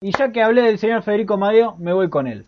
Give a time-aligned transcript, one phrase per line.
[0.00, 2.46] Y ya que hablé del señor Federico Madeo, me voy con él.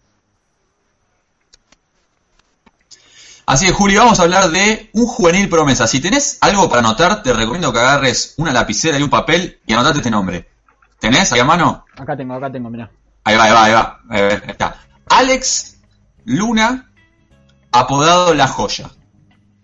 [3.46, 5.86] Así que, Julio, vamos a hablar de un juvenil promesa.
[5.86, 9.72] Si tenés algo para anotar, te recomiendo que agarres una lapicera y un papel y
[9.72, 10.46] anotate este nombre.
[10.98, 11.86] ¿Tenés ahí a mano?
[11.96, 12.90] Acá tengo, acá tengo, mirá.
[13.24, 14.00] Ahí va, ahí va, ahí va.
[14.10, 14.76] Ahí va, ahí está.
[15.08, 15.78] Alex
[16.26, 16.90] Luna,
[17.72, 18.90] apodado La Joya.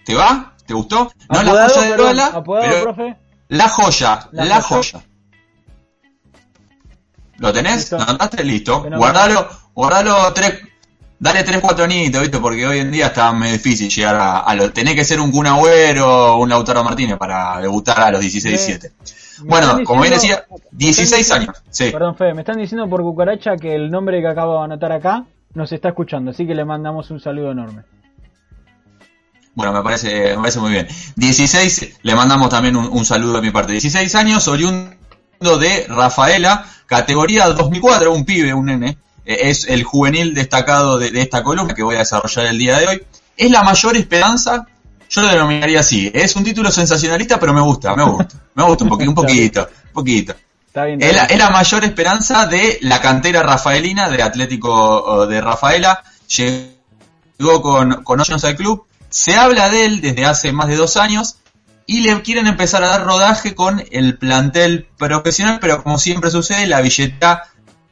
[0.07, 0.55] ¿Te va?
[0.65, 1.13] ¿Te gustó?
[1.29, 3.17] No la Apodado, joya de Lola, apodado, pero profe.
[3.49, 4.93] La Joya, La La, Joya.
[4.93, 5.05] joya.
[7.39, 7.91] ¿Lo tenés?
[7.93, 8.45] ¿Lo anotaste?
[8.45, 8.83] Listo.
[8.97, 10.61] Guardalo, guardalo tres,
[11.19, 12.39] dale tres, cuatro añitos, ¿viste?
[12.39, 15.33] Porque hoy en día está muy difícil llegar a, a lo, tenés que ser un
[15.33, 18.93] Kun Agüero o un Lautaro Martínez para debutar a los 16, Me- 17.
[19.43, 21.91] Me Bueno, como bien decía, me están 16 diciendo- años, sí.
[21.91, 25.25] Perdón, Fede, me están diciendo por cucaracha que el nombre que acabo de anotar acá
[25.55, 27.83] nos está escuchando, así que le mandamos un saludo enorme.
[29.57, 30.89] Bueno, me parece, me parece muy bien.
[31.15, 33.71] 16, le mandamos también un, un saludo de mi parte.
[33.73, 34.94] 16 años, oriundo
[35.41, 38.99] de Rafaela, categoría 2004, un pibe, un nene.
[39.25, 42.79] Eh, es el juvenil destacado de, de esta columna que voy a desarrollar el día
[42.79, 43.03] de hoy.
[43.37, 44.67] Es la mayor esperanza,
[45.11, 46.11] yo lo denominaría así.
[46.15, 48.37] Es un título sensacionalista, pero me gusta, me gusta.
[48.55, 50.35] Me gusta un poquito, un poquito, un poquito.
[50.67, 51.01] Está bien.
[51.01, 51.31] Está bien.
[51.31, 56.03] es la mayor esperanza de la cantera rafaelina, de Atlético de Rafaela.
[56.29, 58.87] Llegó con, con Oceans al club.
[59.09, 61.37] Se habla de él desde hace más de dos años
[61.87, 66.67] y le quieren empezar a dar rodaje con el plantel profesional, pero como siempre sucede,
[66.67, 67.45] la billetera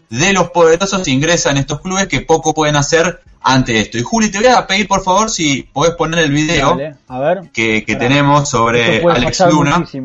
[0.09, 3.99] de los poderosos ingresa en estos clubes que poco pueden hacer ante esto.
[3.99, 7.19] Y Juli, te voy a pedir por favor si podés poner el video Dale, a
[7.19, 7.51] ver.
[7.53, 9.85] que, tenemos sobre Alex Luna.
[9.93, 10.03] ¿eh?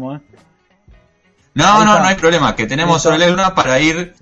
[1.53, 2.55] No, no, no hay problema.
[2.55, 4.13] Que tenemos sobre la luna para ir,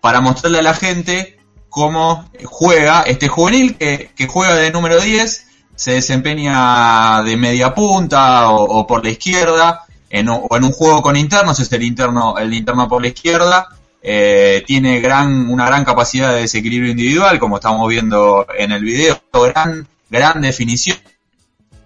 [0.00, 5.46] para mostrarle a la gente cómo juega este juvenil que, que juega de número 10,
[5.82, 11.02] se desempeña de media punta o, por la izquierda, en, un- o en un juego
[11.02, 13.66] con internos, es el interno, el interno por la izquierda.
[14.04, 19.20] eh, tiene gran, una gran capacidad de desequilibrio individual, como estamos viendo en el video,
[19.32, 20.98] gran, gran definición.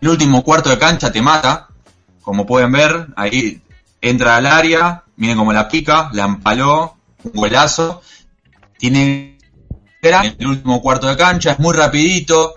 [0.00, 1.68] El último cuarto de cancha te mata,
[2.22, 3.60] como pueden ver, ahí
[4.00, 8.02] entra al área, miren cómo la pica, la empaló, un golazo,
[8.78, 9.38] tiene
[10.02, 12.54] gran el último cuarto de cancha, es muy rapidito,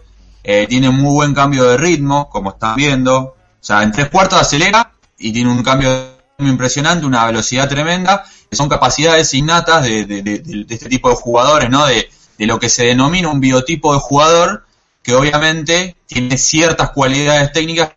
[0.52, 4.42] eh, tiene muy buen cambio de ritmo, como están viendo, o sea, en tres cuartos
[4.42, 10.66] acelera y tiene un cambio de ritmo impresionante, una velocidad tremenda, son capacidades innatas de,
[10.68, 11.86] este tipo de jugadores, ¿no?
[11.86, 14.66] De, lo que se denomina un biotipo de jugador,
[15.04, 17.92] que obviamente tiene ciertas cualidades técnicas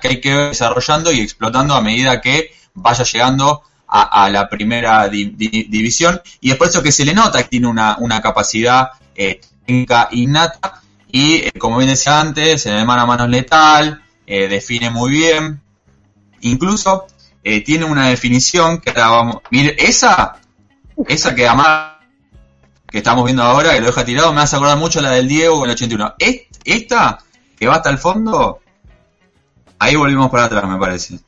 [0.00, 5.06] que hay que ir desarrollando y explotando a medida que vaya llegando a, la primera
[5.08, 6.20] di- di- división.
[6.40, 10.08] Y es por eso que se le nota que tiene una, una capacidad eh, técnica
[10.12, 10.82] innata.
[11.10, 15.10] Y eh, como bien decía antes, en el mano a mano letal, eh, define muy
[15.10, 15.60] bien.
[16.40, 17.06] Incluso
[17.42, 19.36] eh, tiene una definición que ahora vamos.
[19.50, 20.36] Mire, esa,
[21.08, 21.92] esa que además
[22.90, 25.56] que estamos viendo ahora, que lo deja tirado, me hace acordar mucho la del Diego
[25.58, 26.14] con el 81.
[26.18, 27.18] Est- Esta,
[27.58, 28.60] que va hasta el fondo,
[29.80, 31.20] Ahí volvimos para atrás, me parece.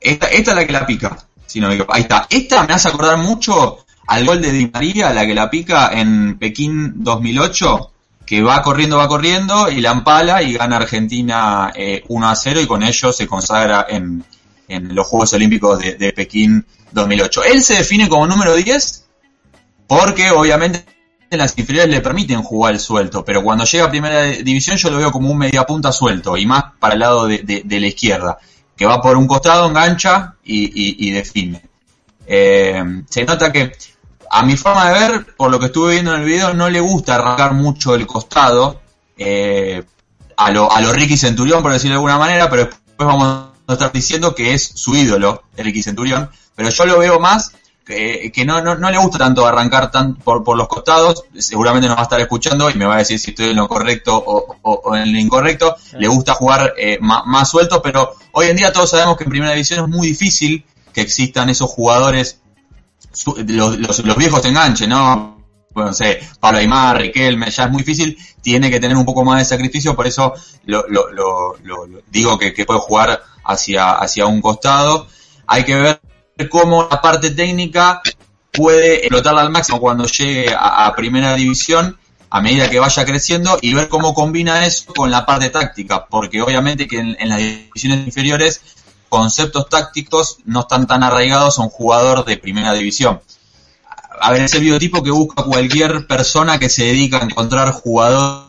[0.00, 1.16] Esta, esta es la que la pica.
[1.46, 1.68] Si no.
[1.88, 2.26] Ahí está.
[2.30, 6.38] Esta me hace acordar mucho al gol de Di María, la que la pica en
[6.38, 7.92] Pekín 2008,
[8.28, 12.60] que va corriendo, va corriendo y la empala y gana Argentina eh, 1 a 0
[12.60, 14.22] y con ello se consagra en,
[14.68, 16.62] en los Juegos Olímpicos de, Pekín
[16.92, 17.44] 2008.
[17.44, 19.06] Él se define como número 10
[19.86, 20.84] porque obviamente
[21.30, 25.10] las inferiores le permiten jugar suelto, pero cuando llega a primera división yo lo veo
[25.10, 28.36] como un mediapunta suelto y más para el lado de, de- la izquierda,
[28.76, 31.62] que va por un costado, engancha y define.
[32.26, 33.72] Eh, se nota que
[34.30, 36.80] a mi forma de ver, por lo que estuve viendo en el video, no le
[36.80, 38.80] gusta arrancar mucho el costado,
[39.16, 39.82] eh,
[40.36, 43.72] a lo, a lo Ricky Centurión, por decirlo de alguna manera, pero después vamos a
[43.72, 47.52] estar diciendo que es su ídolo, el Ricky Centurión, pero yo lo veo más
[47.84, 51.88] que, que no, no, no le gusta tanto arrancar tan por, por los costados, seguramente
[51.88, 54.14] nos va a estar escuchando y me va a decir si estoy en lo correcto
[54.16, 58.48] o, o- o en lo incorrecto, le gusta jugar eh, ma- más, suelto, pero hoy
[58.48, 62.40] en día todos sabemos que en primera división es muy difícil que existan esos jugadores,
[63.12, 65.36] su- los, los, viejos de enganche, ¿no?
[65.92, 69.44] Sé, Pablo Aymar, Riquelme, ya es muy difícil, tiene que tener un poco más de
[69.44, 70.34] sacrificio, por eso
[70.64, 75.06] lo, lo- lo- lo- digo que, puede jugar hacia, hacia un costado.
[75.46, 76.00] Hay que ver
[76.50, 78.02] cómo la parte técnica
[78.52, 81.96] puede explotarla al máximo cuando llegue a, primera división
[82.30, 86.42] a medida que vaya creciendo y ver cómo combina eso con la parte táctica, porque
[86.42, 88.60] obviamente que en las divisiones inferiores
[89.08, 93.20] conceptos tácticos no están tan arraigados a un jugador de primera división.
[94.20, 98.48] A ver, es el biotipo que busca cualquier persona que se dedica a encontrar jugadores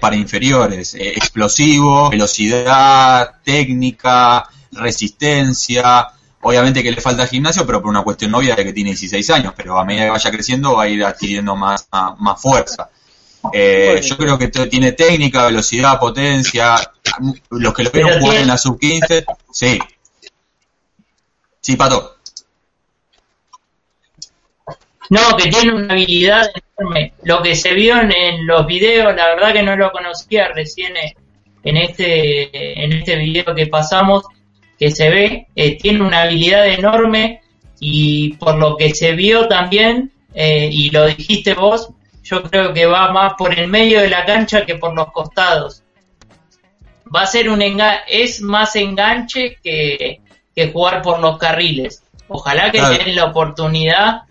[0.00, 8.02] para inferiores, eh, explosivo, velocidad, técnica, resistencia, Obviamente que le falta gimnasio, pero por una
[8.02, 10.88] cuestión obvia de que tiene 16 años, pero a medida que vaya creciendo va a
[10.88, 12.88] ir adquiriendo más, más, fuerza.
[13.52, 16.76] Eh, yo creo que tiene técnica, velocidad, potencia.
[17.50, 19.78] Los que lo vieron jugar en la sub-15, sí.
[25.10, 27.14] No, que tiene una habilidad enorme.
[27.22, 30.92] Lo que se vio en, los videos, la verdad que no lo conocía recién
[31.64, 34.24] en este, en este video que pasamos,
[34.78, 37.40] que se ve, eh, tiene una habilidad enorme
[37.80, 41.90] y por lo que se vio también, eh, y lo dijiste vos,
[42.22, 45.82] yo creo que va más por el medio de la cancha que por los costados.
[47.14, 47.62] Va a ser un
[48.06, 50.20] es más enganche que,
[50.58, 52.02] que jugar por los carriles.
[52.26, 54.22] Ojalá que tenga la oportunidad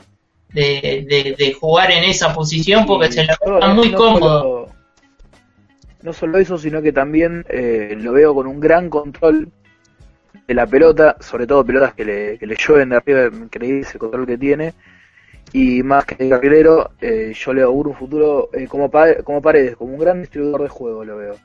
[0.53, 4.67] de, jugar en esa posición porque se lo no, muy cómodo.
[6.01, 9.49] no solo eso, sino que también eh, lo veo con un gran control
[10.45, 13.97] de la pelota, sobre todo pelotas que le, que le llueven de arriba, increíble ese
[13.97, 14.73] control que tiene.
[15.53, 18.91] Y más que el carrilero, eh, yo le auguro un futuro eh, como,
[19.23, 21.35] como Paredes, como un gran distribuidor de juego, lo veo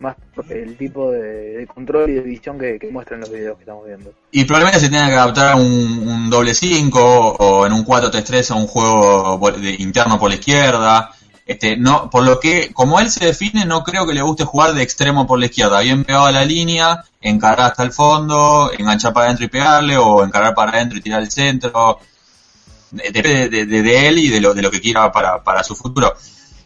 [0.00, 0.16] más
[0.48, 4.12] el tipo de, control y de visión que, muestran los videos que estamos viendo.
[4.30, 8.54] Y probablemente se tenga que adaptar a un, doble 5 o en un 4-3-3 a
[8.54, 11.10] un juego de, interno por la izquierda.
[11.44, 14.74] Este, no, por lo que, como él se define, no creo que le guste jugar
[14.74, 15.80] de extremo por la izquierda.
[15.80, 20.22] Bien pegado a la línea, encargar hasta el fondo, enganchar para adentro y pegarle, o
[20.22, 21.98] encargar para adentro y tirar el centro.
[22.90, 26.14] Depende de, él y de lo, de lo que quiera para, para su futuro.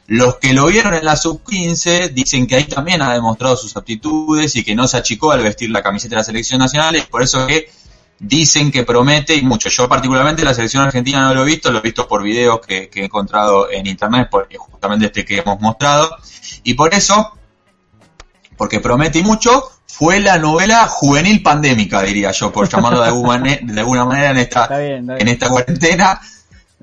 [0.07, 4.57] Los que lo vieron en la sub-15 dicen que ahí también ha demostrado sus aptitudes
[4.57, 7.23] y que no se achicó al vestir la camiseta de la selección nacional, y por
[7.23, 7.71] eso que
[8.19, 9.69] dicen que promete y mucho.
[9.69, 12.91] Yo particularmente la selección argentina no lo he visto, lo he visto por videos que,
[12.93, 16.17] he encontrado en internet, porque justamente este que hemos mostrado,
[16.63, 17.33] y por eso,
[18.57, 23.39] porque promete y mucho, fue la novela juvenil pandémica, diría yo, por llamarlo de alguna,
[23.39, 26.21] de alguna manera en esta, en esta cuarentena,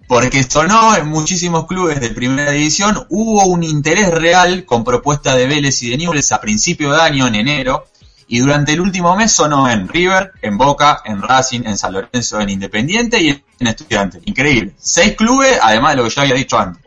[0.09, 5.45] porque sonó en muchísimos clubes de primera división, hubo un interés real con propuesta de
[5.45, 7.85] Vélez y de Newell's a principio de año, en enero,
[8.27, 12.39] y durante el último mes sonó en River, en Boca, en Racing, en San Lorenzo,
[12.39, 13.29] en Independiente y
[13.59, 14.23] en Estudiantes.
[14.25, 14.73] Increíble.
[14.79, 16.83] Seis clubes, además de lo que yo había dicho antes.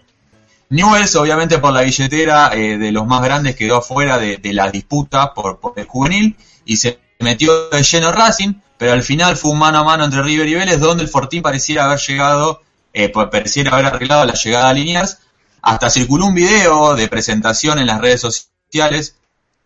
[0.70, 5.32] Newell's, obviamente por la billetera eh, de los más grandes, quedó afuera de, la disputa
[5.32, 9.60] por, por, el juvenil y se metió de lleno Racing, pero al final fue un
[9.60, 12.61] mano a mano entre River y Vélez, donde el Fortín pareciera haber llegado
[12.92, 15.18] eh, pues pareciera haber arreglado la llegada a Liniers.
[15.62, 19.16] Hasta circuló un video de presentación en las redes sociales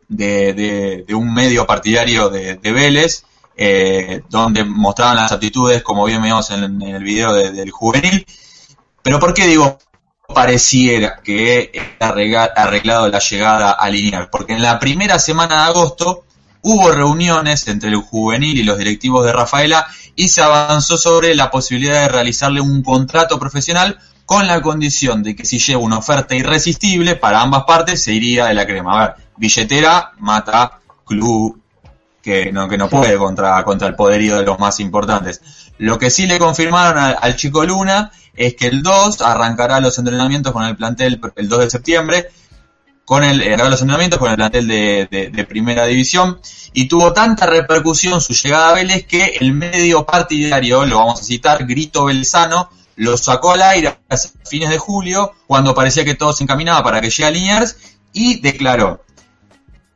[0.09, 3.25] de, un medio partidario de, Vélez,
[3.57, 8.27] eh, donde mostraban las aptitudes, como bien vemos en, el video del juvenil.
[9.03, 9.79] Pero ¿por qué digo
[10.35, 14.29] pareciera que ha arreglado la llegada a Liniers?
[14.31, 16.26] Porque en la primera semana de agosto
[16.69, 19.87] hubo reuniones entre el juvenil y los directivos de Rafaela
[20.17, 25.37] y se avanzó sobre la posibilidad de realizarle un contrato profesional con la condición de
[25.37, 28.97] que si lleva una oferta irresistible para ambas partes se iría de la crema.
[28.97, 31.61] A ver, billetera mata club
[32.21, 35.43] que no, que no puede contra, contra el poderío de los más importantes.
[35.79, 40.53] Lo que sí le confirmaron al, chico Luna es que el 2 arrancará los entrenamientos
[40.53, 42.27] con el plantel el 2 de septiembre
[43.07, 43.57] con el, eh,
[44.19, 46.41] con el plantel de, primera división
[46.73, 51.25] y tuvo tanta repercusión su llegada a Vélez que el medio partidario, lo vamos a
[51.25, 56.33] citar, Grito Belzano, lo sacó al aire a fines de julio cuando parecía que todo
[56.33, 57.77] se encaminaba para que llegue a Liniers
[58.13, 59.05] y declaró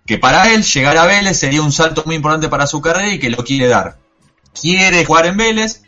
[0.07, 3.19] que para él llegar a Vélez sería un salto muy importante para su carrera y
[3.19, 3.99] que lo quiere dar.
[4.61, 5.83] Quiere jugar en Vélez,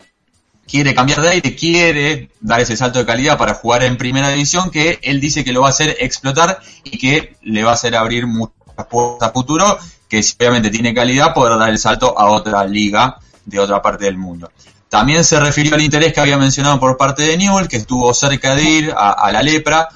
[0.72, 4.70] quiere cambiar de aire, quiere dar ese salto de calidad para jugar en primera división,
[4.70, 7.94] que él dice que lo va a hacer explotar y que le va a hacer
[7.94, 12.30] abrir muchas puertas a futuro, que si obviamente tiene calidad, podrá dar el salto a
[12.30, 14.50] otra liga de otra parte del mundo.
[14.88, 18.54] También se refirió al interés que había mencionado por parte de Newell, que estuvo cerca
[18.54, 19.90] de ir a, la lepra,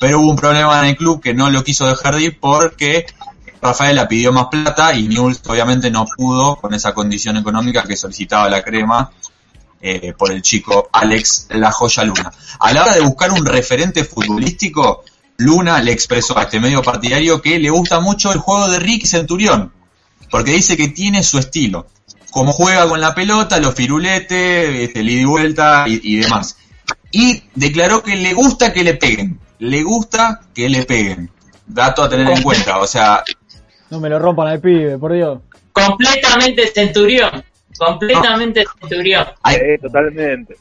[0.00, 3.06] pero hubo un problema en el club que no lo quiso dejar de ir porque
[3.62, 7.96] Rafael la pidió más plata y Newell obviamente no pudo con esa condición económica que
[7.96, 9.12] solicitaba la crema
[9.80, 12.32] eh, por el chico Alex La Joya Luna.
[12.58, 15.04] A la hora de buscar un referente futbolístico,
[15.38, 19.06] Luna le expresó a este medio partidario que le gusta mucho el juego de Ricky
[19.06, 19.72] Centurión,
[20.30, 21.86] porque dice que tiene su estilo.
[22.30, 26.56] Como juega con la pelota, los firuletes, este, el ida y vuelta y, demás.
[27.10, 29.38] Y declaró que le gusta que le peguen.
[29.58, 31.30] Le gusta que le peguen.
[31.66, 33.24] Dato a tener en cuenta, o sea...
[33.88, 35.40] No me lo rompan al pibe, por Dios.
[35.72, 37.44] Completamente Centurión.
[37.78, 39.26] Completamente centurión.
[39.80, 40.56] totalmente.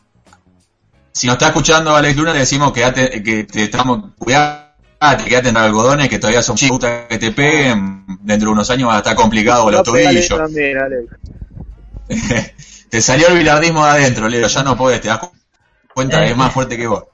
[1.11, 2.81] Si nos está escuchando Alex Luna, le decimos que,
[3.23, 4.65] que te estamos cuidando,
[5.25, 8.05] quédate en algodones que todavía son chicos que te peguen.
[8.21, 10.27] Dentro de unos años va a estar complicado los tobillos.
[12.89, 15.19] te salió el bilardismo de adentro, Leo, ya no podés, te das
[15.93, 17.05] cuenta que es más fuerte que vos.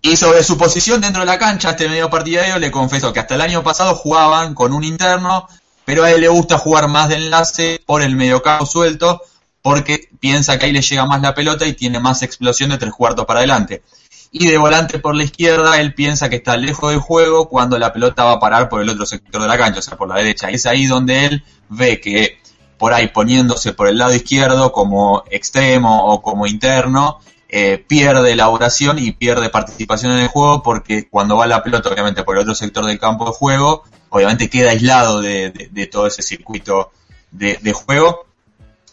[0.00, 3.34] Y sobre su posición dentro de la cancha, este medio partidario le confesó que hasta
[3.34, 5.48] el año pasado jugaban con un interno,
[5.88, 9.22] pero a él le gusta jugar más de enlace por el mediocampo suelto,
[9.62, 12.92] porque piensa que ahí le llega más la pelota y tiene más explosión de tres
[12.92, 13.82] cuartos para adelante.
[14.30, 17.90] Y de volante por la izquierda, él piensa que está lejos del juego cuando la
[17.90, 20.16] pelota va a parar por el otro sector de la cancha, o sea, por la
[20.16, 20.50] derecha.
[20.50, 22.38] Y es ahí donde él ve que
[22.76, 27.18] por ahí poniéndose por el lado izquierdo como extremo o como interno,
[27.48, 32.24] eh, pierde elaboración y pierde participación en el juego porque cuando va la pelota, obviamente
[32.24, 36.90] por el otro sector del campo de juego, obviamente queda aislado de, todo ese circuito
[37.30, 38.26] de, juego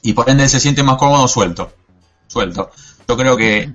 [0.02, 1.72] y por ende se siente más cómodo suelto.
[2.28, 2.72] Suelto.
[3.08, 3.74] Yo creo que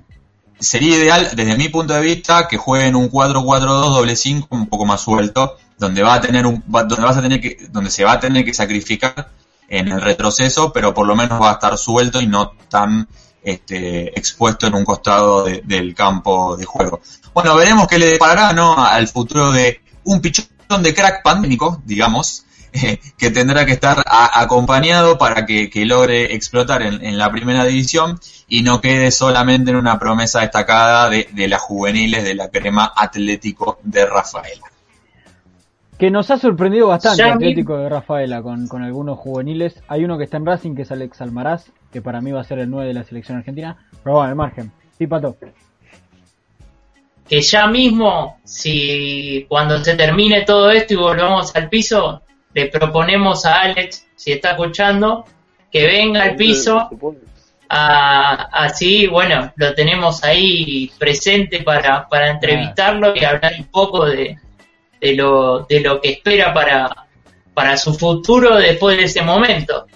[0.59, 4.85] sería ideal, desde mi punto de vista, que jueguen un 4-4-2 doble 5 un poco
[4.85, 8.13] más suelto, donde va a tener un, donde vas a tener que, donde se va
[8.13, 9.31] a tener que sacrificar
[9.67, 13.07] en el retroceso, pero por lo menos va a estar suelto y no tan
[13.41, 17.01] este, expuesto en un costado del campo de juego.
[17.33, 18.77] Bueno, veremos qué le deparará ¿no?
[18.77, 20.45] al futuro de un pichón
[20.79, 27.17] de crack pandémico, digamos, eh, que tendrá que estar acompañado para que, logre explotar en,
[27.17, 32.23] la primera división y no quede solamente en una promesa destacada de, de las juveniles
[32.23, 34.71] de la crema Atlético de Rafaela.
[35.97, 39.83] Que nos ha sorprendido bastante el Atlético de Rafaela con, con, algunos juveniles.
[39.87, 42.45] Hay uno que está en Racing, que es Alex Almaraz, que para mí va a
[42.45, 43.77] ser el 9 de la selección argentina.
[44.03, 44.71] Pero bueno, al margen.
[44.97, 45.35] Sí, Pato.
[47.27, 52.21] Que ya mismo, si cuando se termine todo esto y volvamos al piso,
[52.53, 55.25] le proponemos a Alex, si está escuchando,
[55.71, 56.89] que venga al piso.
[57.69, 64.37] así, bueno, lo tenemos ahí presente para, para entrevistarlo y hablar un poco de,
[64.99, 67.07] de lo, de lo que espera para,
[67.53, 69.87] para su futuro después de ese momento.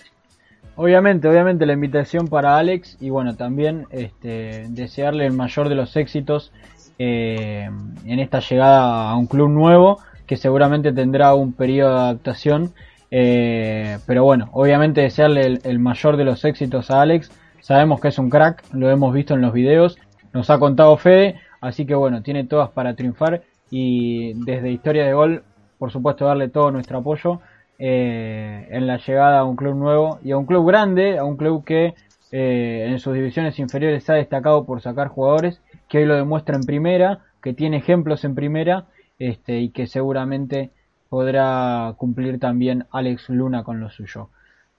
[0.78, 5.96] Obviamente, obviamente la invitación para Alex y bueno, también este, desearle el mayor de los
[5.96, 6.52] éxitos
[6.98, 7.70] eh,
[8.06, 12.74] en esta llegada a un club nuevo que seguramente tendrá un periodo de adaptación.
[13.12, 17.32] Eh, pero bueno, obviamente desearle el, mayor de los éxitos a Alex.
[17.62, 19.98] Sabemos que es un crack, lo hemos visto en los videos,
[20.34, 25.14] nos ha contado Fede, así que bueno, tiene todas para triunfar y desde Historia de
[25.14, 25.44] Gol,
[25.80, 27.42] por supuesto, darle todo nuestro apoyo
[27.80, 31.38] eh, en la llegada a un club nuevo y a un club grande, a un
[31.38, 31.94] club que
[32.32, 37.20] en sus divisiones inferiores ha destacado por sacar jugadores, que hoy lo demuestra en primera,
[37.42, 38.86] que tiene ejemplos en primera
[39.20, 40.72] este, y que seguramente
[41.10, 44.30] podrá cumplir también Alex Luna con lo suyo.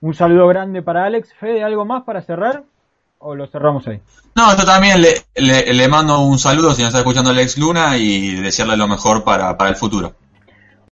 [0.00, 1.32] Un saludo grande para Alex.
[1.34, 2.64] Fede, ¿algo más para cerrar?
[3.18, 4.00] o lo cerramos ahí?
[4.34, 8.36] No, yo también le, le, mando un saludo si nos está escuchando Alex Luna y
[8.36, 10.14] desearle lo mejor para, para el futuro.